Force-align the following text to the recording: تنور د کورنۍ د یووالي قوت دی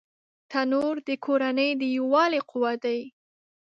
تنور 0.51 0.95
د 1.07 1.09
کورنۍ 1.25 1.69
د 1.81 1.83
یووالي 1.95 2.41
قوت 2.49 2.77
دی 2.85 2.99